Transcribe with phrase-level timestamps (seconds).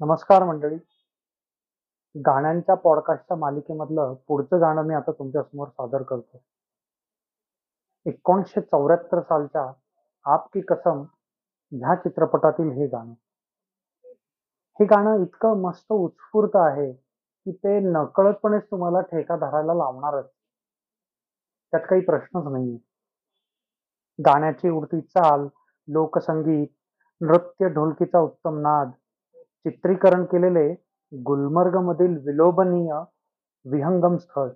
[0.00, 0.76] नमस्कार मंडळी.
[2.14, 6.42] गाण्यांच्या पॉडकास्टच्या मालिकेमधलं पुढचं गाणं मी आता तुमच्यासमोर सादर करतो
[8.06, 9.72] एकोणीसशे चौऱ्याहत्तर सालच्या
[10.24, 11.02] आप की कसम
[11.72, 13.12] ह्या चित्रपटातील हे गाणं.
[14.80, 20.30] हे गाणं इतकं मस्त उत्स्फूर्त आहे की ते नकळतपणेच तुम्हाला ठेका धरायला लावणारच.
[21.72, 22.78] त्यात काही प्रश्नच नाहीये.
[24.18, 25.46] गाण्याची उडती चाल
[25.88, 26.68] लोकसंगीत
[27.20, 28.90] नृत्य ढोलकीचा उत्तम नाद
[29.70, 30.74] चित्रीकरण केलेले
[31.12, 32.92] गुलमर्ग मधील विलोभनीय
[33.64, 34.48] विहंगम स्थळ.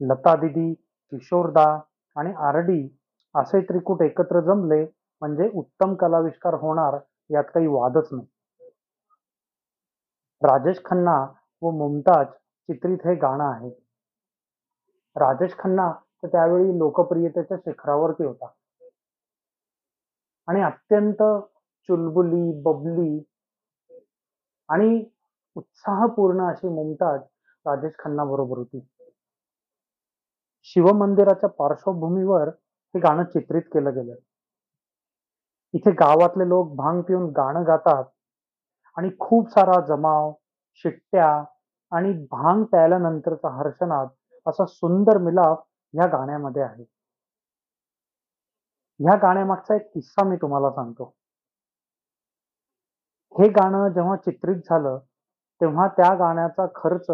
[0.00, 0.74] लता दिदी
[1.10, 1.80] किशोरदा
[2.16, 2.98] आणि आरडी
[3.34, 4.84] असे त्रिकूट एकत्र जमले
[5.20, 6.98] म्हणजे उत्तम कलाविष्कार होणार
[7.30, 8.26] यात काही वादच नाही.
[10.42, 11.26] राजेश खन्ना
[11.62, 12.26] व मुमताज
[12.68, 13.70] चित्रित हे गाणं आहे.
[15.16, 18.46] राजेश खन्ना तर त्यावेळी लोकप्रियतेच्या शिखरावरती होता.
[20.48, 21.22] आणि अत्यंत
[21.88, 23.33] चुलबुली बबली
[24.68, 25.04] आणि
[25.56, 27.20] उत्साहपूर्ण अशी मुमताज
[27.66, 28.80] राजेश खन्ना बरोबर होती.
[30.64, 32.48] शिवमंदिराच्या पार्श्वभूमीवर
[32.94, 34.14] हे गाणं चित्रित केलं गेलं
[35.74, 38.04] इथे गावातले लोक भांग पिऊन गाणं गातात
[38.96, 40.32] आणि खूप सारा जमाव
[40.84, 41.28] शिट्ट्या
[41.92, 44.08] आणि भांग प्यायल्यानंतरचा हर्षनाद
[44.46, 46.84] असा सुंदर मिलाप ह्या गाण्यामध्ये आहे.
[49.00, 51.14] ह्या गाण्यामागचा एक किस्सा मी तुम्हाला सांगतो.
[53.34, 54.98] हे गाणं जेव्हा चित्रित झालं
[55.60, 57.10] तेव्हा त्या गाण्याचा खर्च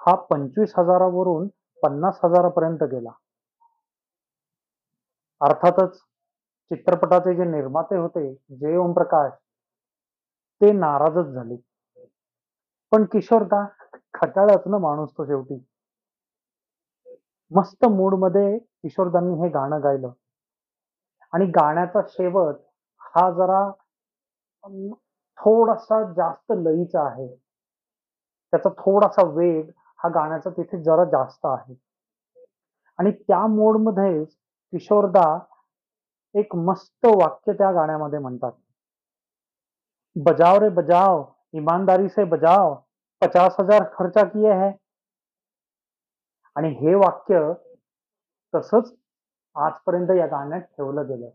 [0.00, 1.48] हा पंचवीस हजारावरून
[1.82, 3.10] पन्नास हजारापर्यंत गेला.
[5.40, 5.96] अर्थातच
[6.70, 9.32] चित्रपटाचे जे निर्माते होते जे ओमप्रकाश
[10.60, 11.56] ते नाराजच झाले.
[12.92, 13.64] पण किशोरदा
[14.14, 15.60] खटाळच ना माणूस तो शेवटी.
[17.50, 20.10] मस्त मूडमध्ये किशोरदांनी हे गाणं गायलं.
[21.32, 22.54] आणि गाण्याचा शेवट
[23.14, 23.62] हा जरा
[25.40, 27.36] थोडासा जास्त लयीचा आहे.
[28.52, 31.74] त्याचा थोडासा वेग हा गाण्याचा तिथे जरा जास्त आहे.
[32.98, 34.34] आणि त्या मोडमध्येच
[34.72, 35.38] किशोरदा
[36.34, 38.52] एक मस्त वाक्य त्या गाण्यामध्ये म्हणतात.
[40.16, 42.74] बजाव रे बजाव इमानदारी से बजाव
[43.20, 44.70] पचास हजार खर्चा किए है.
[46.56, 47.52] आणि हे वाक्य
[48.54, 48.94] तसंच
[49.54, 51.30] आजपर्यंत या गाण्यात ठेवलं गेलं.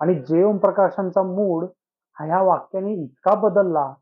[0.00, 1.66] आणि जे ओम प्रकाशांचा मूड
[2.20, 3.92] ह्या वाक्याने इतका बदलला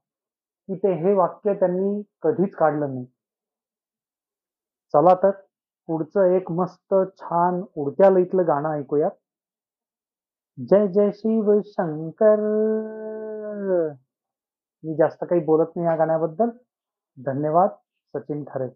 [0.69, 3.07] की ते हे वाक्य त्यांनी कधीच काढलं नाही.
[4.93, 5.31] चला तर
[5.87, 9.11] पुढचं एक मस्त छान उडत्या लईतलं गाणं ऐकूयात.
[10.71, 12.37] जय जय शिव शंकर.
[14.85, 16.49] मी जास्त काही बोलत नाही या गाण्याबद्दल.
[17.19, 17.71] धन्यवाद
[18.15, 18.69] सचिन खरे.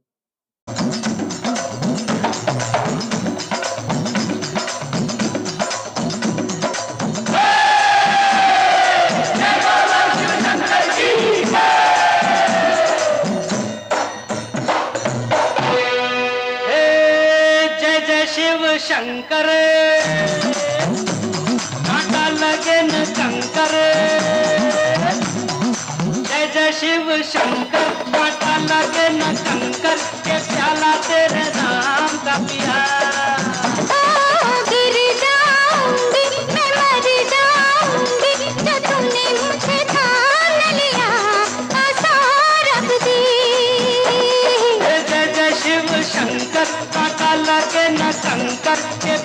[18.89, 19.49] शंकर।
[21.87, 23.75] काटा लगन कंकर।
[26.29, 33.02] जय जय शिव शंकर। काटा लगन कंकर। के प्याला तेरे नाम का पिया
[48.67, 49.17] करके